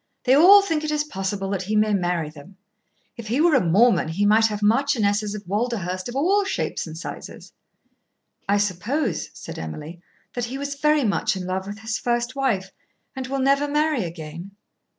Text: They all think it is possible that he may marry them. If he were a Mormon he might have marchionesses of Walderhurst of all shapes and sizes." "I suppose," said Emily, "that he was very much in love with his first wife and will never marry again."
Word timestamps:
They 0.23 0.33
all 0.33 0.63
think 0.63 0.83
it 0.83 0.89
is 0.89 1.03
possible 1.03 1.51
that 1.51 1.61
he 1.61 1.75
may 1.75 1.93
marry 1.93 2.31
them. 2.31 2.57
If 3.17 3.27
he 3.27 3.39
were 3.39 3.53
a 3.53 3.63
Mormon 3.63 4.07
he 4.07 4.25
might 4.25 4.47
have 4.47 4.61
marchionesses 4.63 5.35
of 5.35 5.45
Walderhurst 5.47 6.09
of 6.09 6.15
all 6.15 6.43
shapes 6.43 6.87
and 6.87 6.97
sizes." 6.97 7.53
"I 8.49 8.57
suppose," 8.57 9.29
said 9.35 9.59
Emily, 9.59 10.01
"that 10.33 10.45
he 10.45 10.57
was 10.57 10.73
very 10.73 11.03
much 11.03 11.35
in 11.35 11.45
love 11.45 11.67
with 11.67 11.81
his 11.81 11.99
first 11.99 12.35
wife 12.35 12.71
and 13.15 13.27
will 13.27 13.37
never 13.41 13.67
marry 13.67 14.03
again." 14.03 14.55